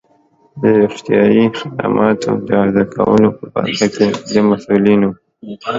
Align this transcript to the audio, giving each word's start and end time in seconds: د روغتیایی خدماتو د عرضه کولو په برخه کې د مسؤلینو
د 0.61 0.63
روغتیایی 0.79 1.43
خدماتو 1.59 2.31
د 2.47 2.47
عرضه 2.63 2.83
کولو 2.93 3.29
په 3.37 3.45
برخه 3.55 3.87
کې 3.95 4.07
د 4.31 4.33
مسؤلینو 4.49 5.09